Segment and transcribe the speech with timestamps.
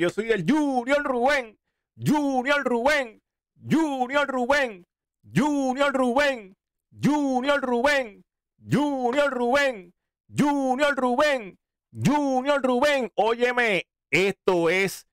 [0.00, 1.58] Yo soy el Junior Rubén,
[1.96, 3.22] Junior Rubén,
[3.70, 4.86] Junior Rubén,
[5.34, 6.56] Junior Rubén,
[7.02, 8.24] Junior Rubén,
[8.68, 9.94] Junior Rubén,
[10.28, 11.58] Junior Rubén,
[11.92, 13.10] Junior Rubén.
[13.14, 15.06] Óyeme, esto es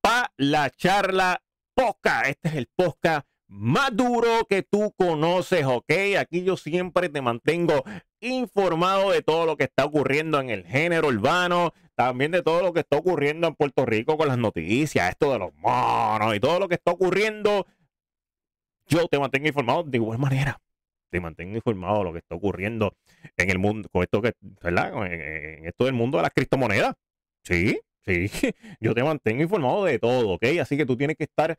[0.00, 1.42] pa la charla
[1.74, 2.22] poca.
[2.22, 5.90] Este es el podcast más duro que tú conoces, ¿ok?
[6.18, 7.84] Aquí yo siempre te mantengo
[8.20, 12.72] informado de todo lo que está ocurriendo en el género urbano, también de todo lo
[12.72, 16.58] que está ocurriendo en Puerto Rico con las noticias, esto de los monos y todo
[16.58, 17.66] lo que está ocurriendo.
[18.86, 20.60] Yo te mantengo informado de igual manera.
[21.10, 22.94] Te mantengo informado de lo que está ocurriendo
[23.36, 25.06] en el mundo, con esto que, ¿verdad?
[25.06, 26.94] En, esto del mundo de las criptomonedas.
[27.44, 28.26] Sí, sí.
[28.80, 30.44] Yo te mantengo informado de todo, ¿ok?
[30.60, 31.58] Así que tú tienes que estar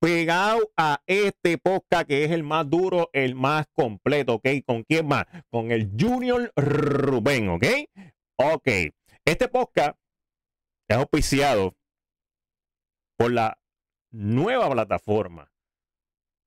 [0.00, 4.48] pegado a este podcast que es el más duro, el más completo, ¿ok?
[4.66, 5.24] ¿Con quién más?
[5.50, 7.64] Con el Junior Rubén, ¿ok?
[8.36, 8.68] Ok.
[9.24, 9.96] Este podcast
[10.88, 11.74] es auspiciado
[13.16, 13.58] por la
[14.10, 15.50] nueva plataforma.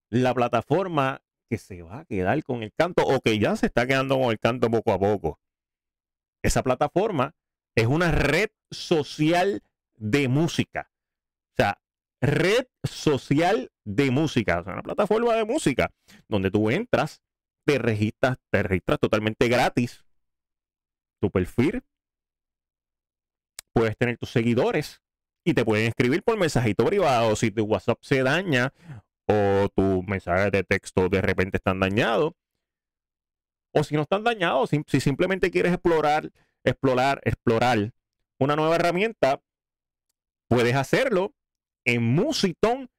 [0.10, 3.88] La plataforma que se va a quedar con el canto o que ya se está
[3.88, 5.40] quedando con el canto poco a poco.
[6.44, 7.36] Esa plataforma
[7.76, 9.62] es una red social
[9.96, 10.90] de música.
[11.52, 11.80] O sea,
[12.22, 15.92] red social de música, o sea, una plataforma de música,
[16.28, 17.22] donde tú entras,
[17.66, 20.06] te registras, te registras totalmente gratis.
[21.20, 21.84] Tu perfil,
[23.74, 25.02] puedes tener tus seguidores
[25.44, 28.74] y te pueden escribir por mensajito privado si tu WhatsApp se daña
[29.28, 32.34] o tus mensajes de texto de repente están dañados.
[33.72, 36.32] O si no están dañados, si, si simplemente quieres explorar,
[36.64, 37.94] explorar, explorar
[38.40, 39.42] una nueva herramienta,
[40.48, 41.34] puedes hacerlo
[41.86, 42.90] en musiton.com.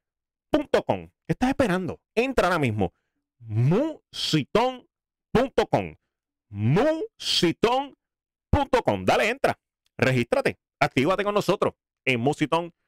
[1.27, 2.01] ¿Qué estás esperando?
[2.15, 2.93] Entra ahora mismo.
[3.41, 4.87] musiton.com.
[6.51, 7.95] musiton.com.
[9.05, 9.59] Dale, entra.
[9.97, 10.59] Regístrate.
[10.81, 12.79] Actívate con nosotros en musiton.com.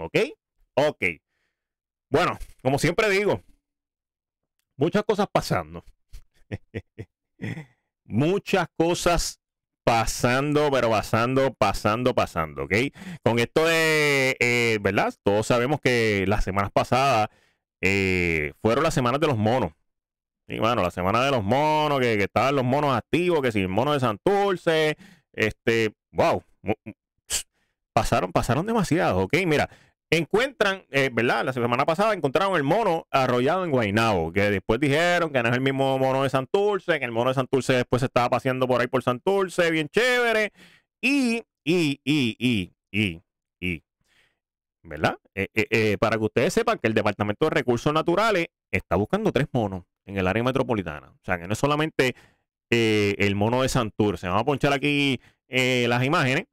[0.00, 0.16] ¿Ok?
[0.74, 1.04] Ok.
[2.10, 3.40] Bueno, como siempre digo,
[4.76, 5.84] muchas cosas pasando.
[8.04, 9.40] muchas cosas
[9.84, 12.74] pasando, pero pasando, pasando, pasando, ¿ok?
[13.22, 15.14] Con esto de, eh, ¿verdad?
[15.22, 17.28] Todos sabemos que las semanas pasadas
[17.80, 19.72] eh, fueron las semanas de los monos.
[20.48, 23.68] Y bueno, la semana de los monos, que, estaban los monos activos, que si el
[23.68, 24.96] mono de Santurce,
[25.32, 26.42] este, wow,
[27.92, 29.36] pasaron, pasaron demasiado, ¿ok?
[29.46, 29.70] Mira,
[30.10, 31.44] encuentran, eh, ¿verdad?
[31.44, 35.54] La semana pasada encontraron el mono arrollado en Guaynabo, que después dijeron que no es
[35.54, 38.80] el mismo mono de Santurce, que el mono de Santurce después se estaba paseando por
[38.80, 40.52] ahí por Santurce, bien chévere,
[41.00, 43.22] y, y, y, y, y,
[43.60, 43.82] y,
[44.82, 45.16] ¿verdad?
[45.36, 49.46] Eh, eh, para que ustedes sepan que el Departamento de Recursos Naturales está buscando tres
[49.52, 51.10] monos en el área metropolitana.
[51.10, 52.16] O sea, que no es solamente
[52.68, 54.26] el mono de Santurce.
[54.26, 56.46] Vamos a ponchar aquí las imágenes.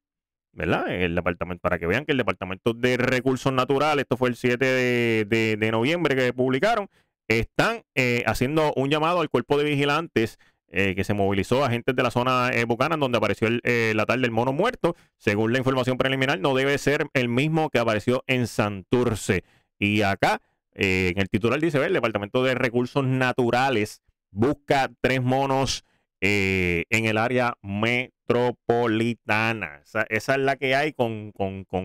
[0.58, 0.90] ¿Verdad?
[0.90, 4.66] El departamento, para que vean que el Departamento de Recursos Naturales, esto fue el 7
[4.66, 6.90] de, noviembre que publicaron,
[7.28, 12.02] están eh, haciendo un llamado al cuerpo de vigilantes eh, que se movilizó agentes de
[12.02, 13.62] la zona eh, Buchanan, donde apareció el,
[13.96, 14.96] la tarde del mono muerto.
[15.18, 19.44] Según la información preliminar, no debe ser el mismo que apareció en Santurce.
[19.78, 20.42] Y acá,
[20.74, 24.02] en el titular dice, el Departamento de Recursos Naturales
[24.32, 25.86] busca tres monos
[26.20, 29.82] en el área me metropolitana.
[29.84, 31.34] Esa, es la que hay con,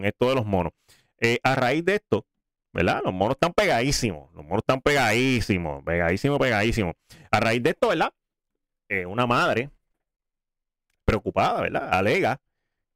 [0.04, 0.72] esto de los monos.
[1.18, 2.26] Eh, a raíz de esto,
[2.72, 3.02] ¿verdad?
[3.04, 4.32] Los monos están pegadísimos.
[4.34, 6.94] Los monos están pegadísimos, pegadísimos, pegadísimos.
[7.30, 8.12] A raíz de esto, ¿verdad?
[8.88, 9.70] Eh, una madre
[11.04, 11.88] preocupada, ¿verdad?
[11.92, 12.40] Alega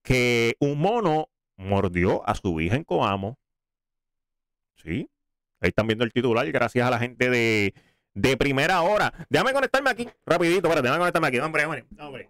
[0.02, 3.38] que un mono mordió a su hija en Coamo.
[4.76, 5.08] ¿Sí?
[5.60, 7.74] Ahí están viendo el titular gracias a la gente de,
[8.14, 9.12] de primera hora.
[9.30, 11.38] Déjame conectarme aquí, rapidito, espérate, déjame conectarme aquí.
[11.38, 12.28] Hombre, hombre, hombre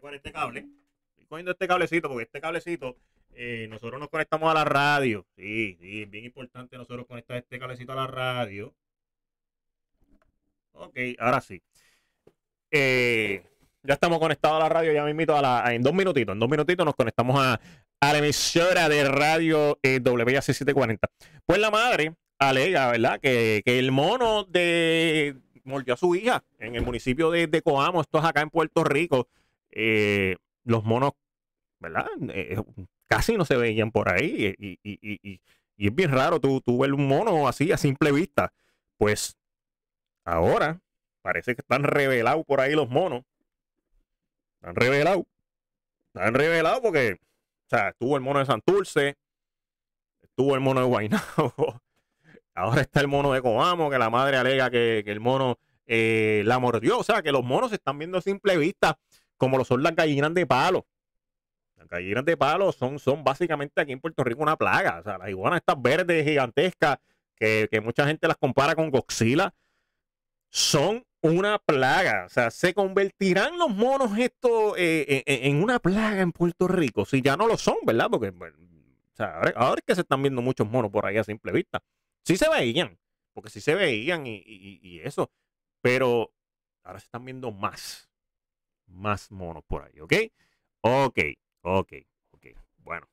[0.00, 0.66] con este cable.
[1.10, 2.96] Estoy cogiendo este cablecito porque este cablecito
[3.34, 5.26] eh, nosotros nos conectamos a la radio.
[5.36, 8.74] Sí, sí, es bien importante nosotros conectar este cablecito a la radio.
[10.72, 11.62] Ok, ahora sí.
[12.70, 13.44] Eh,
[13.82, 16.40] ya estamos conectados a la radio, ya me invito a la, en dos minutitos, en
[16.40, 17.60] dos minutitos nos conectamos a,
[18.00, 20.98] la emisora de radio eh, WAC740.
[21.44, 23.20] Pues la madre alega, ¿verdad?
[23.20, 28.18] Que, el mono de mordió a su hija en el municipio de, de Coamo, esto
[28.18, 29.28] es acá en Puerto Rico.
[29.72, 31.12] Eh, los monos,
[31.80, 32.06] ¿verdad?
[32.28, 32.56] Eh,
[33.06, 35.40] casi no se veían por ahí y,
[35.76, 38.52] es bien raro tú, tú ver un mono así a simple vista.
[38.98, 39.36] Pues
[40.24, 40.80] ahora
[41.22, 43.24] parece que están revelados por ahí los monos.
[44.60, 45.24] Están revelados.
[46.14, 49.16] Están revelados porque, o sea, estuvo el mono de Santurce,
[50.20, 51.80] estuvo el mono de Guaynabo,
[52.54, 56.58] ahora está el mono de Coamo, que la madre alega que, el mono eh, la
[56.58, 56.98] mordió.
[56.98, 58.98] O sea, que los monos se están viendo a simple vista
[59.42, 60.86] como lo son las gallinas de palo.
[61.74, 65.00] Las gallinas de palo son, son básicamente aquí en Puerto Rico una plaga.
[65.00, 66.98] O sea, las iguanas estas verdes gigantescas
[67.34, 69.52] que, que mucha gente las compara con Godzilla
[70.48, 72.24] son una plaga.
[72.24, 76.68] O sea, se convertirán los monos estos eh, eh, eh, en una plaga en Puerto
[76.68, 77.04] Rico.
[77.04, 78.06] Si ya no lo son, ¿verdad?
[78.12, 81.50] Porque o sea, ahora, es que se están viendo muchos monos por ahí a simple
[81.50, 81.82] vista.
[82.24, 82.96] Sí se veían,
[83.32, 85.32] porque sí se veían y, eso.
[85.80, 86.32] Pero
[86.84, 88.08] ahora se están viendo más.
[88.92, 90.14] Más monos por ahí, ¿ok?
[90.82, 91.18] Ok,
[91.62, 91.92] ok,
[92.30, 92.46] ok.
[92.78, 93.08] Bueno.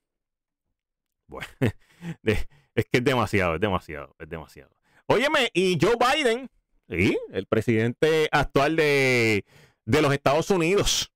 [1.27, 1.47] Bueno.
[2.23, 4.71] es que es demasiado, es demasiado, es demasiado.
[5.07, 6.49] Óyeme, y Joe Biden
[6.89, 9.45] Sí, el presidente actual de,
[9.85, 11.11] los Estados Unidos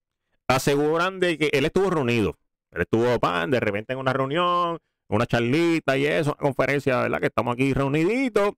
[0.48, 2.38] aseguran de que él estuvo reunido.
[2.72, 4.78] Él estuvo pan, de repente en una reunión,
[5.08, 7.20] una charlita y eso, una conferencia, ¿verdad?
[7.20, 8.52] Que estamos aquí reuniditos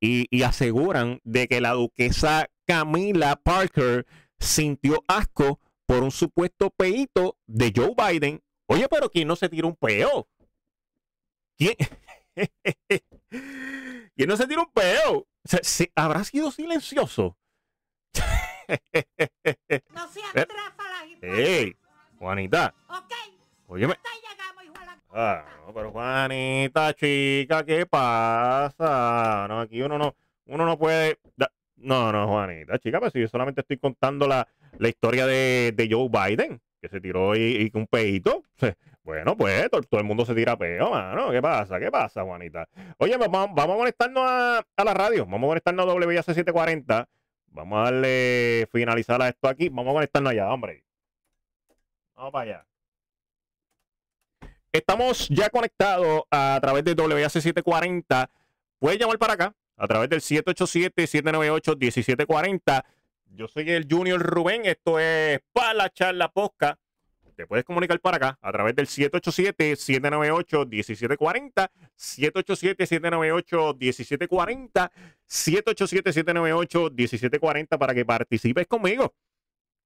[0.00, 4.06] y, y aseguran de que la duquesa Camila Parker
[4.40, 8.42] sintió asco por un supuesto peito de Joe Biden.
[8.66, 10.28] Oye, pero ¿quién no se tira un peo?
[11.56, 11.76] ¿Quién?
[14.16, 15.26] ¿Quién no se tira un peo?
[15.94, 17.36] ¿Habrá sido silencioso?
[19.94, 20.46] no seas
[21.22, 21.76] ¡Ey!
[22.18, 22.74] Juanita.
[22.88, 23.12] Ok.
[23.66, 23.94] Óyeme.
[25.12, 29.46] Ah, no, pero Juanita, chica, ¿qué pasa?
[29.48, 30.14] No, aquí uno no,
[30.46, 31.18] uno no puede.
[31.80, 34.46] No, no, Juanita, chica, pues si yo solamente estoy contando la,
[34.78, 38.42] la historia de, de Joe Biden, que se tiró y, y un peito.
[39.02, 41.30] Bueno, pues todo, el mundo se tira peo, mano.
[41.30, 41.80] ¿Qué pasa?
[41.80, 42.68] ¿Qué pasa, Juanita?
[42.98, 45.24] Oye, pues, vamos, vamos a conectarnos a, la radio.
[45.24, 47.08] Vamos a conectarnos a WIAC 740.
[47.46, 49.68] Vamos a darle finalizar a esto aquí.
[49.70, 50.84] Vamos a conectarnos allá, hombre.
[52.14, 52.66] Vamos para allá.
[54.70, 58.30] Estamos ya conectados a través de WIAC 740.
[58.78, 62.84] Puedes llamar para acá a través del 787-798-1740.
[63.32, 64.66] Yo soy el Junior Rubén.
[64.66, 66.78] Esto es para la charla posca
[67.40, 74.90] te puedes comunicar para acá a través del 787-798-1740, 787-798-1740,
[75.26, 79.14] 787-798-1740 para que participes conmigo.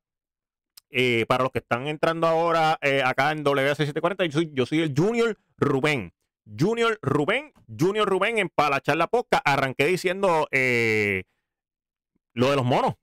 [0.96, 4.82] Eh, para los que están entrando ahora eh, acá en WC740, yo soy, yo soy
[4.82, 6.12] el Junior Rubén.
[6.56, 9.38] Junior Rubén, Junior Rubén en Para la Posca.
[9.38, 12.94] Arranqué diciendo lo de los monos.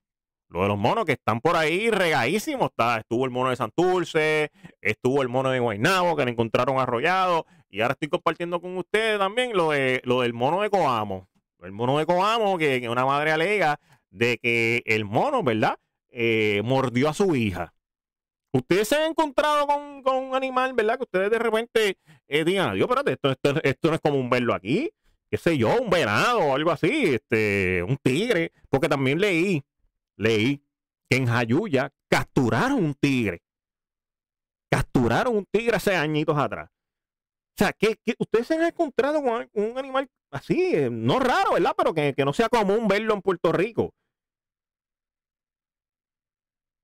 [0.51, 2.71] Lo de los monos que están por ahí regadísimos.
[2.71, 4.51] Está, estuvo el mono de Santurce,
[4.81, 7.45] estuvo el mono de Guaynabo que le encontraron arrollado.
[7.69, 9.71] Y ahora estoy compartiendo con ustedes también lo,
[10.03, 11.29] lo del mono de Coamo.
[11.61, 15.77] El mono de Coamo, que, una madre alega de que el mono, ¿verdad?
[16.09, 17.73] Eh, mordió a su hija.
[18.51, 20.97] Ustedes se han encontrado con, un animal, ¿verdad?
[20.97, 24.29] Que ustedes de repente eh, digan, Dios, espérate, esto, esto, esto no es como un
[24.29, 24.91] verlo aquí.
[25.29, 28.51] Qué sé yo, un venado o algo así, este, un tigre.
[28.69, 29.63] Porque también leí,
[30.21, 30.63] leí
[31.09, 33.41] que en Jayuya capturaron un tigre.
[34.69, 36.69] Capturaron un tigre hace añitos atrás.
[36.69, 41.73] O sea, que, ustedes se han encontrado con un animal así, eh, no raro, ¿verdad?
[41.77, 43.93] Pero que, no sea común verlo en Puerto Rico.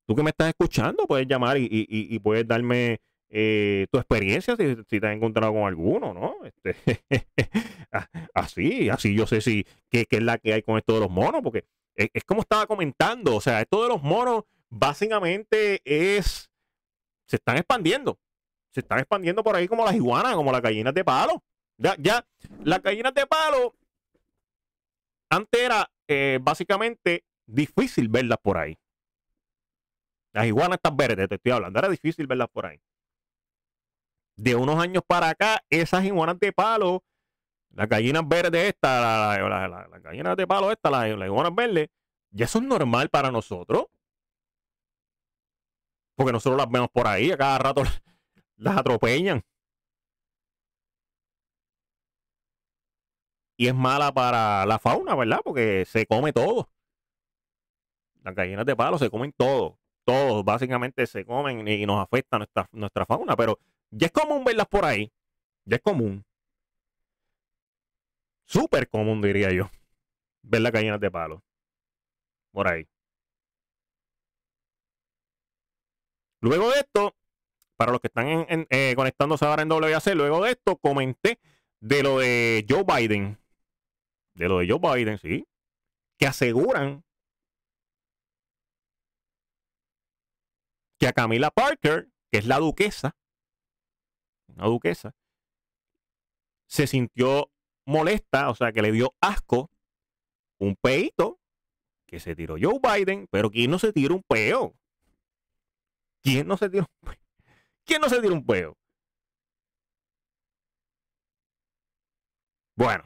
[0.07, 5.07] Tú que me estás escuchando, puedes llamar y, puedes darme eh, tu experiencia si, te
[5.07, 6.35] has encontrado con alguno, ¿no?
[6.45, 7.01] Este,
[8.33, 11.41] así, así yo sé si qué, es la que hay con esto de los monos,
[11.41, 11.65] porque
[11.97, 16.49] es, es, como estaba comentando, o sea, esto de los monos básicamente es,
[17.27, 18.17] se están expandiendo
[18.77, 21.43] se están expandiendo por ahí como las iguanas, como las gallinas de palo.
[21.77, 22.23] Ya, ya,
[22.63, 23.75] las gallinas de palo,
[25.31, 28.77] antes era eh, básicamente difícil verlas por ahí.
[30.31, 32.79] Las iguanas están verdes, te estoy hablando, era difícil verlas por ahí.
[34.35, 37.03] De unos años para acá, esas iguanas de palo,
[37.77, 41.89] las gallinas verdes estas, las gallinas de palo estas, las, las iguanas verdes,
[42.31, 43.85] ya son normal para nosotros.
[46.15, 47.83] Porque nosotros las vemos por ahí, a cada rato
[48.57, 49.43] las atropellan.
[53.57, 55.41] Y es mala para la fauna, ¿verdad?
[55.43, 56.67] Porque se come todo.
[58.23, 59.77] Las gallinas de palo se comen todo.
[60.03, 63.35] Todos básicamente se comen y nos afecta nuestra, nuestra fauna.
[63.35, 63.59] Pero
[63.91, 65.11] Ya es común verlas por ahí.
[65.65, 66.26] Ya es común.
[68.47, 69.69] Súper común, diría yo.
[70.41, 71.43] Ver las gallinas de palo.
[72.51, 72.87] Por ahí.
[76.39, 77.15] Luego de esto,
[77.75, 81.39] para los que están en, eh, conectándose ahora en WAC, luego de esto comenté
[81.81, 83.37] de lo de Joe Biden.
[84.33, 85.45] De lo de Joe Biden, sí.
[86.17, 87.03] Que aseguran
[90.97, 93.15] que a Camila Parker, que es la duquesa,
[94.47, 95.15] una duquesa,
[96.67, 97.51] se sintió
[97.87, 99.71] molesta, o sea, que le dio asco
[100.59, 101.39] un peito
[102.05, 104.75] que se tiró Joe Biden, pero ¿quién no se tira un peo?
[106.21, 107.19] ¿Quién no se tira un peo?
[107.85, 108.77] ¿Quién no se tira un peo?
[112.75, 113.05] Bueno,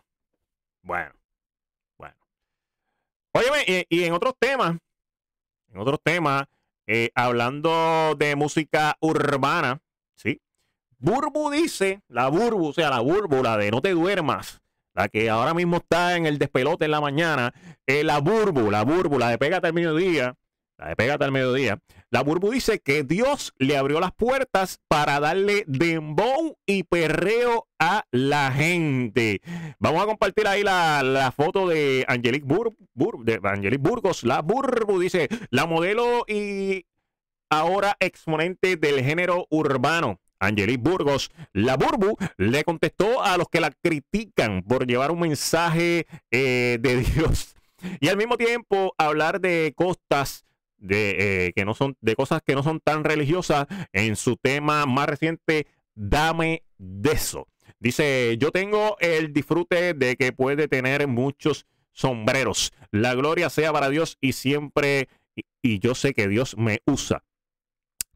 [0.82, 1.14] bueno,
[1.98, 2.16] bueno.
[3.34, 4.78] Óyeme, y, en otros temas,
[5.70, 6.46] en otros temas,
[6.88, 9.80] eh, hablando de música urbana,
[10.16, 10.42] ¿sí?
[10.98, 14.61] Burbu dice, la Burbu, o sea, la Burbu, la de no te duermas,
[14.94, 17.54] la que ahora mismo está en el despelote en la mañana,
[17.86, 20.36] eh, la Burbu, la Burbu, la de Pégate al mediodía,
[20.78, 21.80] la de Pégate al mediodía,
[22.10, 28.04] la Burbu dice que Dios le abrió las puertas para darle dembow y perreo a
[28.12, 29.42] la gente.
[29.80, 32.76] Vamos a compartir ahí la, foto de Angelique, Bur,
[33.24, 34.24] de Angelique Burgos.
[34.26, 36.86] La Burbu dice, la modelo y
[37.50, 40.20] ahora exponente del género urbano.
[40.42, 46.06] Angelique Burgos, la Burbu, le contestó a los que la critican por llevar un mensaje
[46.32, 47.56] eh, de Dios
[48.00, 50.46] y al mismo tiempo hablar de costas
[50.78, 54.86] de, eh, que no son, de cosas que no son tan religiosas en su tema
[54.86, 57.48] más reciente, Dame de eso.
[57.80, 62.72] Dice, yo tengo el disfrute de que puede tener muchos sombreros.
[62.92, 65.10] La gloria sea para Dios y siempre,
[65.62, 67.24] y, yo sé que Dios me usa.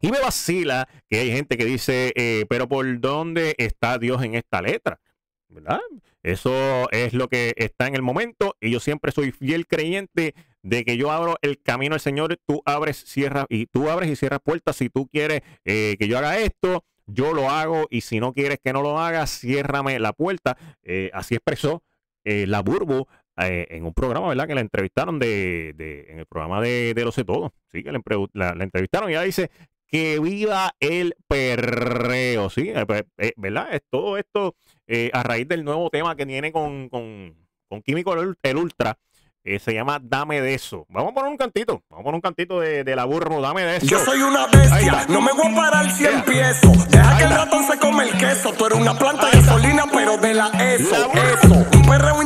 [0.02, 4.36] Y me vacila que hay gente que dice, eh, pero ¿por dónde está Dios en
[4.36, 5.00] esta letra?
[5.48, 5.80] ¿Verdad?
[6.22, 10.34] Eso es lo que está en el momento y yo siempre soy fiel creyente
[10.64, 14.16] de que yo abro el camino al Señor, tú abres, cierras y tú abres y
[14.16, 14.76] cierras puertas.
[14.76, 18.60] Si tú quieres eh, que yo haga esto, yo lo hago y si no quieres
[18.64, 20.58] que no lo haga, ciérrame la puerta.
[20.84, 21.84] Eh, así expresó
[22.24, 23.06] la Burbu
[23.38, 24.48] en un programa, ¿verdad?
[24.48, 27.54] Que la entrevistaron de, de en el programa de, de Lo sé todo.
[27.72, 29.52] Sí, que la, entrevistaron y ella dice
[29.88, 32.74] que viva el perreo, ¿sí?
[32.88, 33.06] Pues,
[33.38, 33.74] ¿Verdad?
[33.74, 34.56] Es todo esto
[35.14, 37.36] a raíz del nuevo tema que tiene con, con,
[37.68, 38.98] con Químico el Ultra
[39.48, 40.88] eh, se llama Dame de eso.
[40.90, 41.84] Vamos a poner un cantito.
[41.92, 43.42] Vamos a poner un cantito de, de la burro.
[43.42, 43.86] Dame de eso.
[43.86, 45.06] Yo soy una bestia.
[45.08, 46.72] No me voy a parar si empiezo.
[46.90, 48.52] Deja que el ratón se come el queso.
[48.54, 50.96] Tú eres una planta de gasolina, pero de la eso.
[51.14, 51.54] Eso.
[51.74, 52.24] Un perreo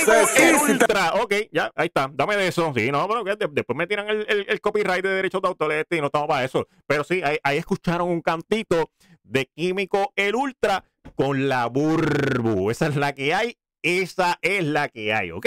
[0.00, 1.22] intenso en exceso.
[1.22, 2.10] Ok, ya, ahí está.
[2.12, 2.72] Dame de eso.
[2.74, 6.00] Sí, no, pero después me tiran el, el, copyright de derechos de autor este y
[6.00, 6.66] no estamos para eso.
[6.86, 8.90] Pero sí, ahí, ahí escucharon un cantito
[9.22, 10.84] de Químico El Ultra
[11.14, 12.70] con la Burbu.
[12.70, 13.56] Esa es la que hay.
[13.82, 15.46] Esa es la que hay, ¿ok?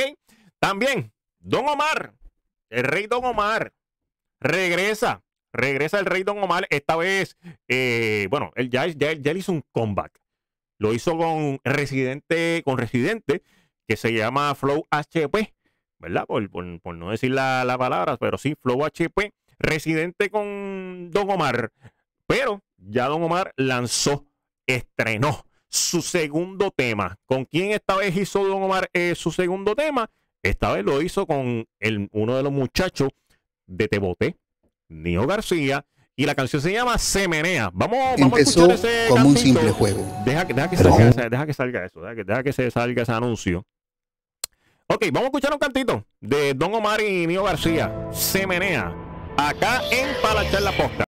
[0.60, 2.14] También, Don Omar,
[2.70, 3.74] el rey Don Omar,
[4.40, 5.24] regresa.
[5.52, 6.68] Regresa el rey Don Omar.
[6.70, 7.38] Esta vez,
[7.68, 10.20] eh, bueno, él ya, ya, ya hizo un comeback.
[10.78, 13.44] Lo hizo con Residente, con Residente,
[13.90, 15.52] que se llama Flow HP,
[15.98, 16.26] ¿verdad?
[16.28, 16.48] Por,
[16.80, 19.34] por, no decir la, la, palabra, pero sí, Flow HP.
[19.58, 21.72] Residente con Don Omar.
[22.28, 24.28] Pero ya Don Omar lanzó,
[24.68, 27.18] estrenó su segundo tema.
[27.26, 30.08] ¿Con quién esta vez hizo Don Omar eh, su segundo tema?
[30.44, 33.10] Esta vez lo hizo con el, uno de los muchachos
[33.66, 34.38] de Tebote,
[34.88, 35.84] Nio García,
[36.16, 37.72] y la canción se llama Semenea.
[37.74, 40.06] Vamos, vamos a escuchar ese como un simple juego.
[40.26, 43.12] Deja, deja, que salga, deja, que salga, eso, deja que, deja que se salga ese
[43.12, 43.66] anuncio.
[44.92, 48.92] Ok, vamos a escuchar un cantito de Don Omar y Nio García, Semenea,
[49.38, 51.09] acá en Palachar la Posta.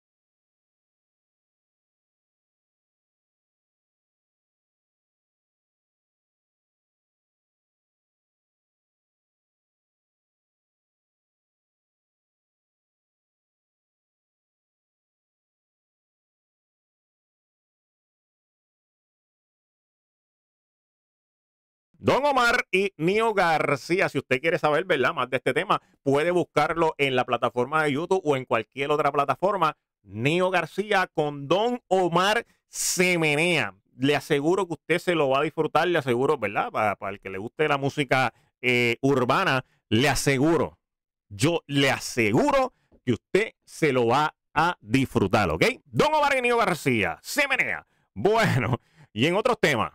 [22.00, 25.14] Don Omar y Nio García, si usted quiere saber, ¿verdad?
[25.14, 29.12] Más de este tema, puede buscarlo en la plataforma de YouTube o en cualquier otra
[29.12, 29.76] plataforma.
[30.04, 33.76] Nio García con Don Omar Semenea.
[33.98, 36.72] Le aseguro que usted se lo va a disfrutar, le aseguro, ¿verdad?
[36.72, 40.80] Para, el que le guste la música eh, urbana, le aseguro,
[41.28, 45.66] yo le aseguro que usted se lo va a disfrutar, ¿ok?
[45.84, 47.86] Don Omar y Nio García, Semenea.
[48.14, 48.80] Bueno,
[49.12, 49.92] y en otros temas.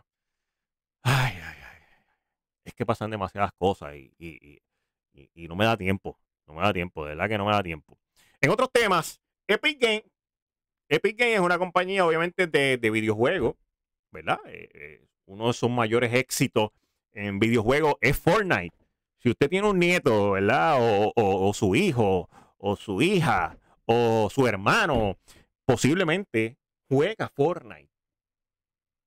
[1.01, 1.54] Ay, ay
[2.75, 4.61] que pasan demasiadas cosas y,
[5.47, 6.19] no me da tiempo.
[6.47, 7.97] No me da tiempo, de verdad que no me da tiempo.
[8.41, 10.03] En otros temas, Epic Game,
[10.89, 13.55] Epic Games es una compañía, obviamente, de, de videojuegos,
[14.11, 14.39] ¿verdad?
[14.47, 16.69] Eh, eh, uno de sus mayores éxitos
[17.13, 18.75] en videojuegos es Fortnite.
[19.17, 20.77] Si usted tiene un nieto, ¿verdad?
[20.79, 25.17] O- o su hijo, o su hija, o su hermano,
[25.65, 27.89] posiblemente juega Fortnite.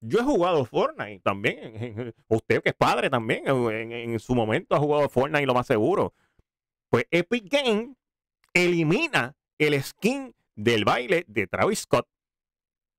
[0.00, 2.14] Yo he jugado Fortnite también.
[2.28, 6.14] Usted que es padre también, en, su momento ha jugado Fortnite, lo más seguro.
[6.90, 7.96] Pues Epic Games
[8.54, 12.06] elimina el skin del baile de Travis Scott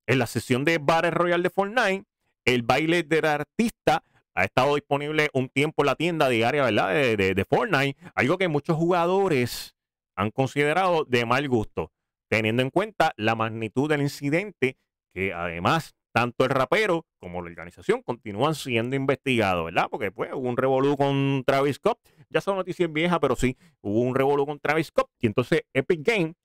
[0.08, 2.06] en la sesión de Battle Royale de Fortnite.
[2.46, 4.04] El baile del artista
[4.34, 6.94] ha estado disponible un tiempo en la tienda diaria, ¿verdad?
[6.94, 7.98] De, de- de Fortnite.
[8.16, 9.76] Algo que muchos jugadores
[10.16, 11.92] han considerado de mal gusto,
[12.30, 14.78] teniendo en cuenta la magnitud del incidente,
[15.14, 19.88] que además tanto el rapero como la organización continúan siendo investigados, ¿verdad?
[19.90, 22.00] Porque pues hubo un revolú con Travis Scott.
[22.30, 25.10] Ya esa noticia es vieja, pero sí, hubo un revolú con Travis Scott.
[25.20, 26.36] Y entonces Epic Games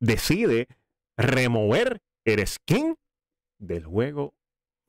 [0.00, 0.68] decide
[1.16, 2.96] remover el skin
[3.58, 4.34] del juego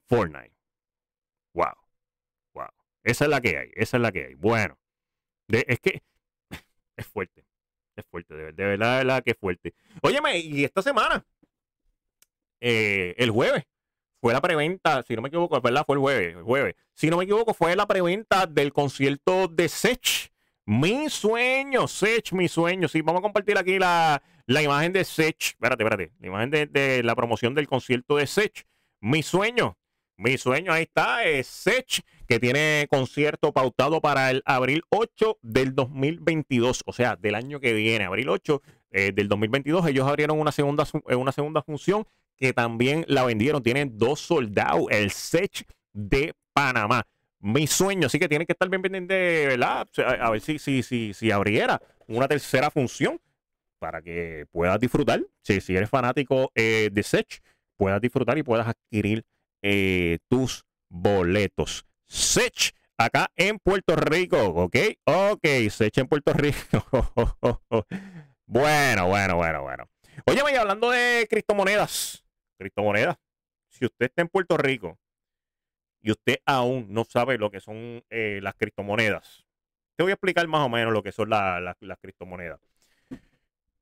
[0.08, 0.54] Fortnite.
[1.54, 1.74] Wow.
[2.54, 2.70] Wow.
[3.04, 3.72] Esa es la que hay.
[3.74, 4.34] Esa es la que hay.
[4.36, 4.78] Bueno.
[5.50, 6.02] es que
[6.98, 7.46] es fuerte.
[7.96, 8.34] Es fuerte.
[8.34, 9.74] De, de verdad, de verdad que es fuerte.
[10.02, 11.26] Óyeme, y esta semana,
[12.62, 13.66] eh, el jueves,
[14.22, 16.76] fue la preventa, si no me equivoco, verdad, fue el jueves, el jueves.
[16.94, 20.32] Si no me equivoco, fue la preventa del concierto de Sech.
[20.66, 22.88] Mi sueño, Sech, mi sueño.
[22.88, 25.54] Sí, vamos a compartir aquí la, la imagen de Sech.
[25.54, 26.12] Espérate, espérate.
[26.20, 28.68] La imagen de, de la promoción del concierto de Sech.
[29.00, 29.76] Mi sueño.
[30.18, 31.24] Mi sueño, ahí está.
[31.24, 36.84] Es Sech, que tiene concierto pautado para el abril 8 del 2022.
[36.86, 39.88] O sea, del año que viene, abril 8 eh, del 2022.
[39.88, 42.06] Ellos abrieron una segunda, eh, una segunda función
[42.42, 43.62] que también la vendieron.
[43.62, 44.88] Tienen dos soldados.
[44.90, 47.04] El Sech de Panamá.
[47.40, 49.88] Mi sueño, así que tienen que estar bien pendientes, ¿verdad?
[50.20, 53.20] A ver si, si, si, si abriera una tercera función
[53.80, 55.22] para que puedas disfrutar.
[55.44, 57.42] Si, si eres fanático eh, de Sech,
[57.78, 59.24] puedas disfrutar y puedas adquirir
[59.62, 61.86] eh, tus boletos.
[62.08, 64.78] Sech, acá en Puerto Rico, ¿ok?
[65.06, 66.86] Ok, Sech en Puerto Rico.
[68.46, 69.90] bueno, bueno, bueno, bueno.
[70.26, 72.24] Oye, vaya hablando de criptomonedas.
[72.62, 73.18] Criptomonedas.
[73.70, 75.00] Si usted está en Puerto Rico
[76.02, 79.46] y usted aún no sabe lo que son eh, las criptomonedas,
[79.96, 82.60] te voy a explicar más o menos lo que son la- la- las criptomonedas.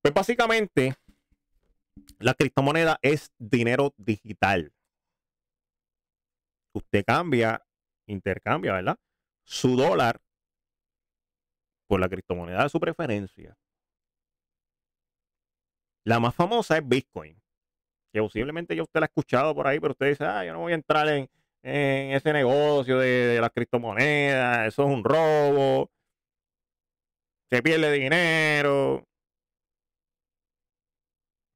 [0.02, 0.96] Pues básicamente,
[2.20, 4.72] la criptomoneda es dinero digital.
[6.74, 7.62] Usted cambia,
[8.06, 8.98] intercambia, ¿verdad?
[9.44, 10.22] Su dólar
[11.88, 13.58] por la criptomoneda de su preferencia.
[16.06, 17.42] La más famosa es Bitcoin,
[18.12, 20.60] que posiblemente ya usted la ha escuchado por ahí, pero usted dice, ah, yo no
[20.60, 21.30] voy a entrar en,
[21.62, 25.90] ese negocio de, de las criptomonedas, eso es un robo,
[27.50, 29.04] se pierde dinero.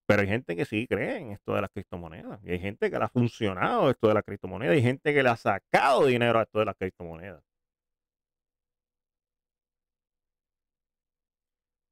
[0.06, 2.40] Pero hay gente que sí cree en esto de las criptomonedas.
[2.44, 4.76] Y hay gente que le ha funcionado esto de las criptomonedas.
[4.76, 7.44] Y hay gente que le ha sacado dinero a esto de las criptomonedas.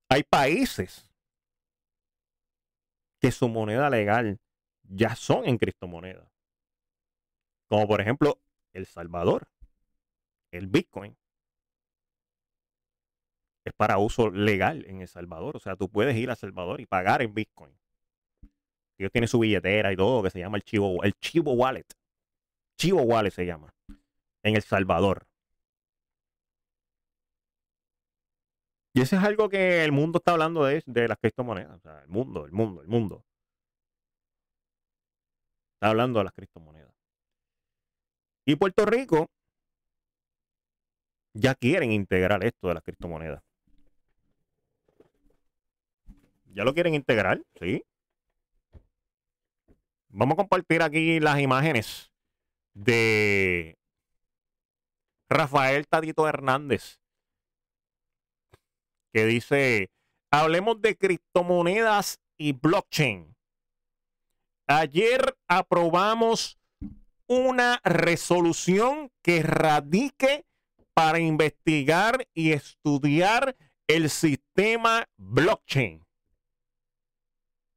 [0.10, 1.10] Hay países
[3.22, 4.40] que su moneda legal
[4.92, 6.30] ya son en criptomonedas.
[7.68, 8.40] Como por ejemplo
[8.74, 9.48] El Salvador.
[10.52, 11.18] El Bitcoin.
[13.64, 15.56] Es para uso legal en El Salvador.
[15.56, 17.74] O sea, tú puedes ir a El Salvador y pagar en Bitcoin.
[18.98, 21.88] Ellos tienen su billetera y todo, que se llama el Chivo, el Chivo Wallet.
[22.78, 23.74] Chivo Wallet se llama.
[24.44, 25.26] En El Salvador.
[28.94, 31.78] Y eso es algo que el mundo está hablando de, de las criptomonedas.
[31.78, 33.24] O sea, el mundo, el mundo, el mundo.
[35.82, 36.94] Está hablando de las criptomonedas.
[38.46, 39.32] Y Puerto Rico
[41.34, 43.42] ya quieren integrar esto de las criptomonedas.
[46.54, 47.84] Ya lo quieren integrar, sí.
[50.10, 52.12] Vamos a compartir aquí las imágenes
[52.76, 53.76] de
[55.30, 57.00] Rafael Tadito Hernández,
[59.12, 59.90] que dice,
[60.30, 63.31] hablemos de criptomonedas y blockchain.
[64.68, 66.58] Ayer aprobamos
[67.28, 70.46] una resolución que radique
[70.94, 73.56] para investigar y estudiar
[73.88, 76.06] el sistema blockchain.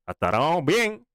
[0.07, 1.07] Hasta ahora vamos bien.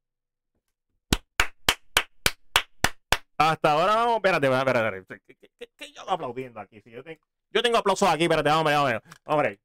[3.38, 5.36] Hasta ahora vamos, espérate, espérate, espérate.
[5.58, 6.82] ¿Qué, qué- yo hago aplaudiendo aquí?
[6.86, 9.62] Yo, tengo, yo aplausos aquí, espérate, hombre, hombre, hombre.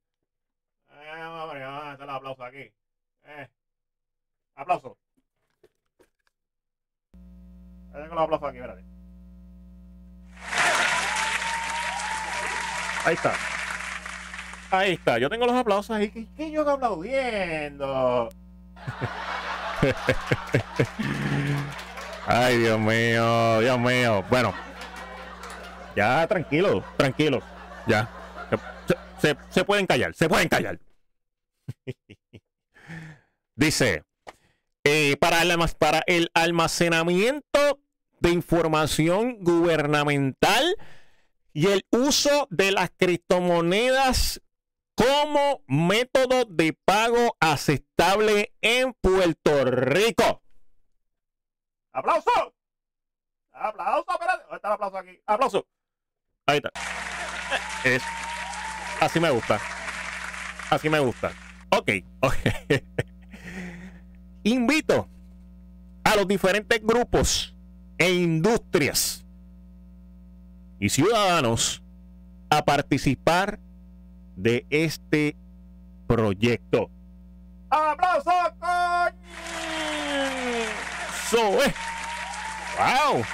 [0.90, 2.73] Eh, hombre, vamos a hacer los aplausos aquí.
[3.25, 3.49] Eh.
[4.55, 4.97] Aplauso.
[7.95, 8.85] Ahí tengo los aplausos aquí, espérate.
[13.07, 13.33] Ahí está.
[14.71, 15.19] Ahí está.
[15.19, 16.11] Yo tengo los aplausos ahí.
[16.11, 18.29] ¿Qué, qué yo aplaudiendo?
[22.27, 24.25] Ay, Dios mío, Dios mío.
[24.31, 24.55] Bueno,
[25.95, 27.41] ya tranquilo, tranquilo.
[27.87, 28.09] Ya.
[29.19, 30.79] Se, se- se pueden callar, se pueden callar.
[33.57, 34.03] Dice,
[34.85, 37.79] eh, para, el, para el almacenamiento
[38.25, 40.77] de información gubernamental
[41.53, 44.41] y el uso de las criptomonedas
[44.95, 50.43] como método de pago aceptable en Puerto Rico.
[51.93, 52.31] ¡Aplauso!
[53.53, 54.07] ¡Aplauso!
[54.11, 54.43] Espérate.
[54.45, 55.21] ¿Dónde está el aplauso aquí?
[55.27, 55.67] ¡Aplauso!
[56.47, 56.71] Ahí está.
[57.85, 58.03] Es-
[59.01, 59.61] así me gusta.
[60.71, 61.31] Así me gusta.
[61.71, 62.35] Ok, ok.
[64.45, 65.09] Invito
[66.05, 67.54] a los diferentes grupos
[68.05, 69.25] e industrias
[70.79, 71.83] y ciudadanos
[72.51, 73.59] a participar
[74.37, 75.38] de este
[76.07, 76.90] proyecto.
[77.71, 78.31] ¡Aplauso!
[78.61, 79.14] coño!
[81.62, 81.75] Es.
[82.77, 83.25] ¡Wow!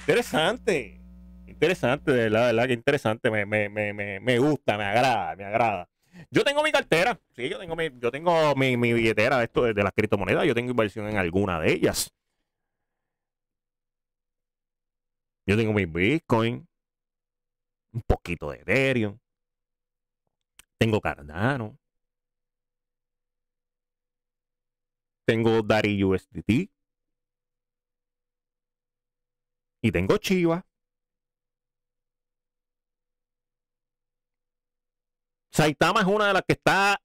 [0.00, 1.00] Interesante.
[1.46, 3.30] Interesante, de verdad, de verdad que interesante.
[3.30, 5.88] Me, me, me, me, me gusta, me agrada, me agrada.
[6.30, 9.62] Yo tengo mi cartera, sí, yo tengo mi, yo tengo mi, mi billetera de esto
[9.62, 12.12] de, de las criptomonedas, yo tengo inversión en alguna de ellas.
[15.48, 16.68] Yo tengo mi Bitcoin,
[17.94, 19.18] un poquito de Ethereum,
[20.78, 21.78] tengo Cardano,
[25.26, 26.70] tengo Dari USDT
[29.80, 30.66] y tengo Chiva.
[35.50, 37.00] Saitama es una de las que está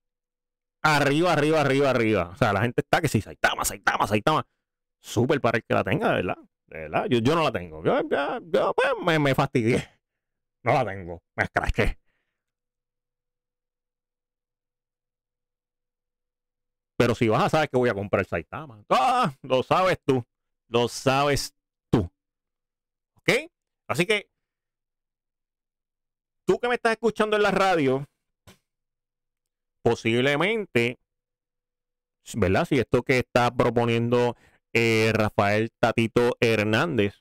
[0.82, 2.30] arriba, arriba, arriba, arriba.
[2.30, 4.46] O sea, la gente está que sí, Saitama, Saitama, Saitama.
[5.00, 6.38] Súper para el que la tenga, verdad.
[7.10, 7.84] Yo, no la tengo.
[7.84, 9.88] Yo, pues, me, fastidié.
[10.64, 11.22] No la tengo.
[11.36, 12.00] Me escraché.
[16.98, 18.84] Pero si vas a saber que voy a comprar Saitama.
[18.90, 20.24] Ah, lo sabes tú.
[20.68, 21.54] Lo sabes
[21.92, 22.10] tú.
[23.18, 23.52] ¿Ok?
[23.88, 24.30] Así que
[26.46, 28.06] tú que me estás escuchando en la radio,
[29.84, 30.98] posiblemente,
[32.36, 32.66] ¿verdad?
[32.66, 34.36] Si esto que está proponiendo
[34.74, 37.16] eh, Rafael Tatito Hernández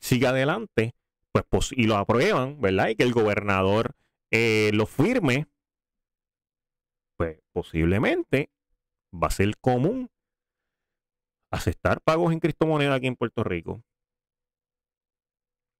[0.00, 0.94] sigue adelante,
[1.32, 2.88] pues pos- y lo aprueban, ¿verdad?
[2.88, 3.94] Y que el gobernador
[4.30, 5.46] eh, lo firme,
[7.16, 8.50] pues posiblemente
[9.12, 10.08] va a ser común
[11.50, 13.82] aceptar pagos en criptomoneda aquí en Puerto Rico.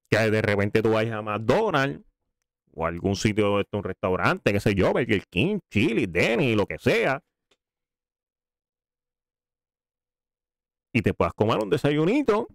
[0.09, 2.03] Que de repente tú vayas a McDonald's
[2.73, 7.21] o algún sitio, un restaurante, qué sé yo, Burger King, Chili, Denny, lo que sea,
[10.93, 12.47] y te puedas comer un desayunito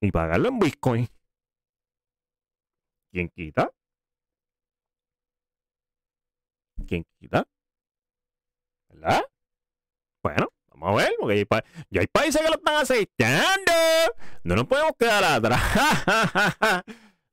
[0.00, 1.08] y pagarlo en Bitcoin.
[3.12, 3.70] ¿Quién quita?
[6.86, 7.46] ¿Quién quita?
[8.88, 9.22] ¿Verdad?
[10.22, 11.46] Bueno, vamos a ver, porque hay
[11.90, 13.72] ya hay países que lo están aceptando.
[14.44, 15.62] No nos podemos quedar atrás.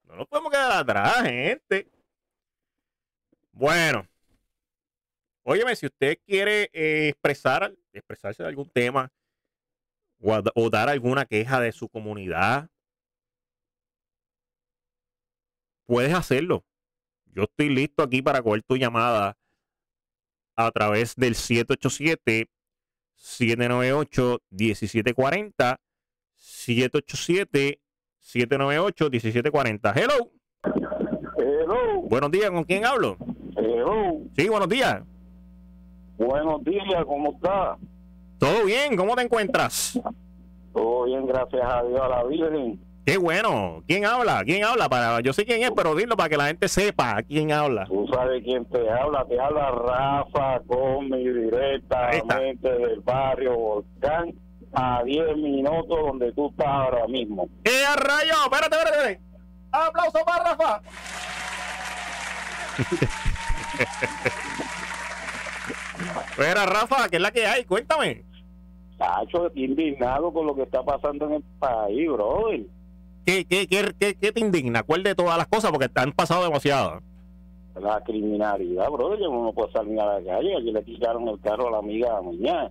[0.04, 1.90] no nos podemos quedar atrás, gente.
[3.52, 4.08] Bueno.
[5.44, 9.12] Óyeme, si usted quiere eh, expresar, expresarse de algún tema
[10.20, 12.70] o, a- o dar alguna queja de su comunidad,
[15.86, 16.64] puedes hacerlo.
[17.34, 19.38] Yo estoy listo aquí para coger tu llamada
[20.56, 22.50] a través del 787
[23.16, 25.80] 798 1740
[26.36, 27.80] 787
[28.20, 29.94] 798 1740.
[29.94, 30.32] Hello.
[31.38, 33.16] Hello, Buenos días, ¿con quién hablo?
[33.56, 35.02] hello, Sí, buenos días.
[36.18, 37.78] buenos días, ¿cómo está?
[38.40, 38.96] ¿Todo bien?
[38.96, 40.00] ¿Cómo te encuentras?
[40.74, 42.80] Todo bien, gracias a Dios, a la Virgen.
[43.06, 43.84] Qué bueno.
[43.88, 44.44] ¿Quién habla?
[44.46, 44.88] ¿Quién habla?
[44.88, 47.86] Para, yo sé quién es, pero dilo para que la gente sepa quién habla.
[47.86, 54.34] Tú sabes quién te habla, te habla Rafa Gómez directamente del barrio Volcán,
[54.74, 57.50] a 10 minutos donde tú estás ahora mismo.
[57.66, 58.34] ¡Eh, rayo!
[58.44, 59.22] Espérate, espérate, espérate.
[59.72, 60.82] ¡Aplauso para Rafa!
[66.30, 67.66] Espera, Rafa, ¿qué es la que hay?
[67.66, 68.24] Cuéntame.
[69.00, 72.62] Tacho, indignado con lo que está pasando en el país, brother.
[73.26, 74.84] ¿Qué, qué, qué, qué, qué te indigna?
[74.84, 75.72] ¿Cuál de todas las cosas?
[75.72, 77.02] Porque te han pasado demasiado.
[77.80, 80.54] La criminalidad, brother, yo no puedo salir a la calle.
[80.56, 82.70] Ayer le quitaron el carro a la amiga mañana,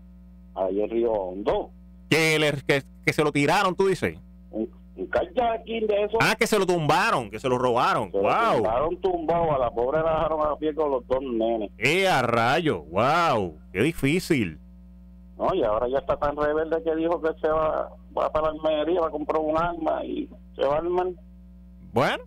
[0.54, 1.70] allá en Río Hondo.
[2.10, 4.18] Que, le- que, que se lo tiraron, tú dices.
[4.50, 6.18] Un, un de eso.
[6.20, 8.10] Ah, que se lo tumbaron, que se lo robaron.
[8.10, 8.54] Se lo ¡Wow!
[8.56, 11.70] tumbaron tumbado, a la pobre la dejaron a pie con los dos nenes.
[11.78, 12.82] ¡Eh, a rayo!
[12.90, 13.54] ¡Wow!
[13.72, 14.58] ¡Qué difícil!
[15.38, 18.54] No, y ahora ya está tan rebelde que dijo que se va, va para la
[18.70, 21.06] almería, va a comprar un arma y se va a armar.
[21.92, 22.24] Bueno,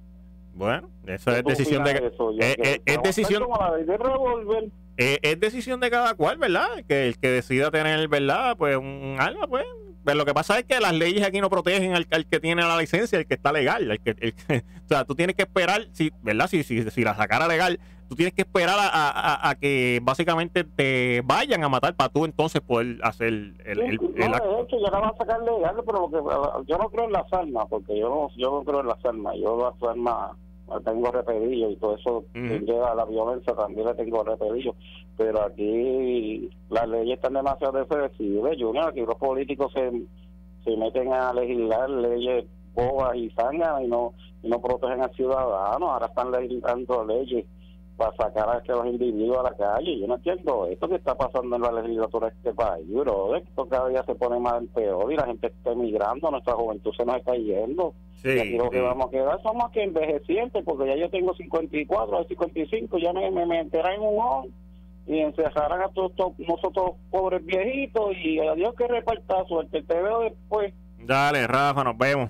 [0.54, 1.92] bueno, eso ¿Qué es decisión de...
[1.92, 2.32] eso?
[2.40, 3.44] Eh, eh, es decisión-
[3.86, 6.68] de eh, es decisión de cada cual, ¿verdad?
[6.88, 8.56] Que el que decida tener, ¿verdad?
[8.58, 9.66] Pues un alma, pues.
[10.04, 12.78] Pero lo que pasa es que las leyes aquí no protegen al, que tiene la
[12.78, 14.00] licencia, el que está legal.
[14.04, 14.34] que,
[14.86, 16.48] o sea, tú tienes que esperar, si, ¿verdad?
[16.48, 21.64] Si, si, si la sacara legal, tú tienes que esperar a, que básicamente te vayan
[21.64, 25.12] a matar para tú entonces poder hacer el, el, no, De hecho, ya la van
[25.14, 28.30] a sacar legal, pero lo que, yo no creo en las armas, porque yo no,
[28.36, 29.36] yo no creo en las armas.
[29.42, 30.32] Yo las armas
[30.80, 34.76] tengo repedillo y todo eso lleva a la violencia también le tengo repedillo
[35.18, 39.92] pero aquí las leyes están demasiado flexibles Junior aquí los políticos se,
[40.64, 45.92] se meten a legislar leyes bobas y sangas y no y no protegen al ciudadano.
[45.92, 47.46] Ahora están legislando leyes
[47.98, 50.00] para sacar a los individuos a la calle.
[50.00, 53.36] Yo no entiendo esto que está pasando en la legislatura de este país, bro.
[53.36, 57.06] Esto cada día se pone más peor y la gente está emigrando, nuestra juventud se
[57.06, 57.94] nos está yendo.
[58.24, 62.18] y aquí lo que vamos a quedar somos que envejecientes, porque ya yo tengo 54,
[62.18, 64.54] a 55, ya me, me meterán en un on
[65.08, 69.82] y encerrarán a todos, nosotros pobres viejitos y adiós que reparta suerte.
[69.84, 70.74] Te veo después.
[71.00, 72.30] Dale, Rafa, nos vemos.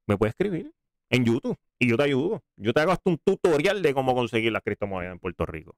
[0.07, 0.73] me puede escribir
[1.09, 2.43] en YouTube y yo te ayudo.
[2.55, 5.75] Yo te hago hasta un tutorial de cómo conseguir las criptomonedas en Puerto Rico.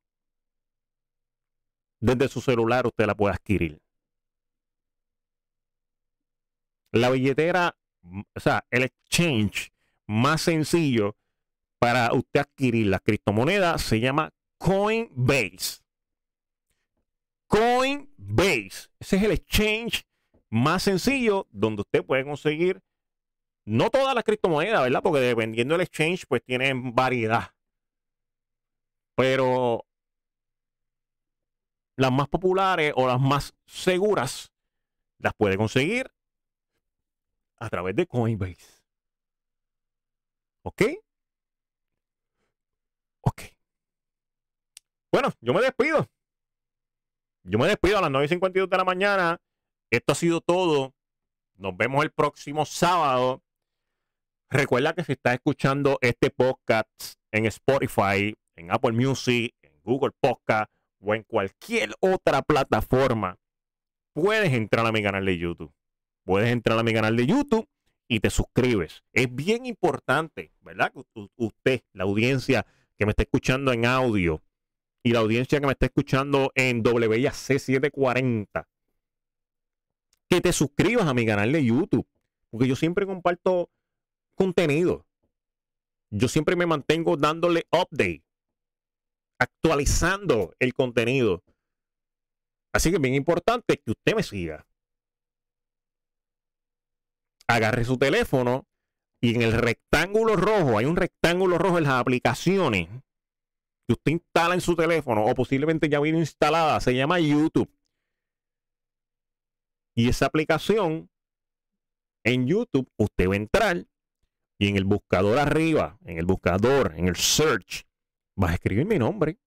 [1.99, 3.81] Desde su celular usted la puede adquirir.
[6.91, 7.75] La billetera,
[8.35, 9.71] o sea, el exchange
[10.07, 11.15] más sencillo
[11.77, 15.81] para usted adquirir las criptomonedas se llama Coinbase.
[17.47, 18.89] Coinbase.
[18.99, 20.05] Ese es el exchange
[20.49, 22.81] más sencillo donde usted puede conseguir
[23.69, 25.03] no todas las criptomonedas, ¿verdad?
[25.03, 27.53] Porque dependiendo del exchange, pues tienen variedad.
[29.15, 29.85] Pero
[31.95, 34.51] las más populares o las más seguras
[35.19, 36.11] las puede conseguir
[37.57, 38.81] a través de Coinbase.
[40.63, 40.81] ¿Ok?
[43.21, 43.41] Ok.
[45.11, 46.07] Bueno, yo me despido.
[47.43, 49.41] Yo me despido a las 9.52 de la mañana.
[49.91, 50.95] Esto ha sido todo.
[51.53, 53.43] Nos vemos el próximo sábado.
[54.51, 56.89] Recuerda que si estás escuchando este podcast
[57.31, 63.37] en Spotify, en Apple Music, en Google Podcast o en cualquier otra plataforma,
[64.11, 65.71] puedes entrar a mi canal de YouTube.
[66.23, 67.67] Puedes entrar a mi canal de YouTube
[68.07, 69.03] y te suscribes.
[69.13, 70.93] Es bien importante, ¿verdad?
[71.35, 72.65] Usted, la audiencia
[72.97, 74.41] que me está escuchando en audio
[75.03, 78.65] y la audiencia que me está escuchando en WIAC740,
[80.27, 82.07] que te suscribas a mi canal de YouTube.
[82.49, 83.69] Porque yo siempre comparto
[84.39, 85.05] contenido.
[86.11, 88.23] Yo siempre me mantengo dándole update,
[89.37, 91.43] actualizando el contenido.
[92.73, 94.65] Así que es bien importante que usted me siga.
[97.47, 98.65] Agarre su teléfono
[99.21, 102.87] y en el rectángulo rojo, hay un rectángulo rojo en las aplicaciones
[103.87, 107.69] que usted instala en su teléfono o posiblemente ya viene instalada, se llama YouTube.
[109.95, 111.09] Y esa aplicación
[112.23, 113.85] en YouTube, usted va a entrar
[114.59, 117.87] y en el buscador arriba, en el buscador, en el search,
[118.35, 119.37] vas a escribir mi nombre.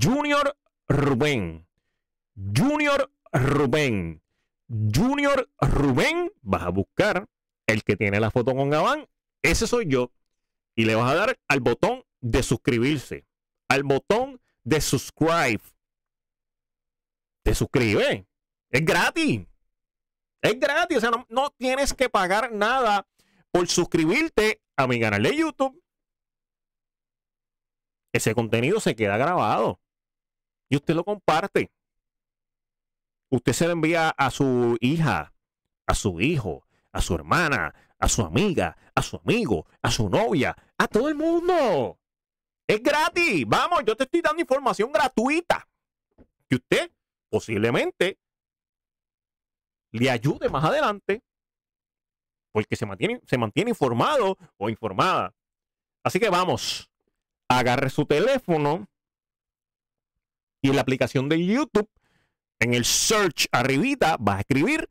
[0.00, 0.56] Junior
[0.88, 1.66] Rubén.
[2.34, 4.22] Junior Rubén.
[4.68, 6.32] Junior Rubén.
[6.40, 7.28] Vas a buscar
[7.66, 9.06] el que tiene la foto con Gabán.
[9.42, 10.10] Ese soy yo.
[10.74, 13.26] Y le vas a dar al botón de suscribirse.
[13.68, 15.60] Al botón de subscribe.
[17.42, 18.26] Te suscribe.
[18.70, 19.42] Es gratis.
[20.40, 20.96] Es gratis.
[20.96, 23.06] O sea, no, no tienes que pagar nada
[23.54, 25.80] por suscribirte a mi canal de YouTube.
[28.12, 29.80] Ese contenido se queda grabado
[30.68, 31.70] y usted lo comparte.
[33.30, 35.32] Usted se lo envía a su hija,
[35.86, 40.56] a su hijo, a su hermana, a su amiga, a su amigo, a su novia,
[40.76, 42.00] a todo el mundo.
[42.66, 43.44] Es gratis.
[43.46, 45.68] Vamos, yo te estoy dando información gratuita.
[46.48, 46.90] Que usted
[47.28, 48.18] posiblemente
[49.92, 51.22] le ayude más adelante.
[52.54, 55.34] Porque se mantiene, se mantiene informado o informada.
[56.04, 56.88] Así que vamos.
[57.48, 58.86] Agarre su teléfono
[60.62, 61.90] y en la aplicación de YouTube,
[62.60, 64.88] en el search arribita, vas a escribir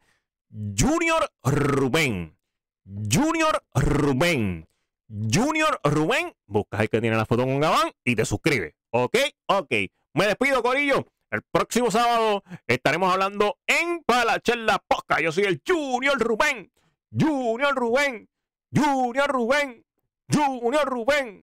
[0.77, 2.37] Junior Rubén.
[2.85, 4.67] Junior Rubén.
[5.07, 6.35] Junior Rubén.
[6.45, 8.75] Buscas el que tiene la foto con Gabán y te suscribes.
[8.89, 9.17] ¿Ok?
[9.45, 9.71] Ok.
[10.13, 11.07] Me despido, Corillo.
[11.31, 15.21] El próximo sábado estaremos hablando en Palacharla Posca.
[15.21, 16.72] Yo soy el Junior Rubén.
[17.17, 18.27] Junior Rubén.
[18.73, 19.85] Junior Rubén.
[20.29, 21.41] Junior Rubén.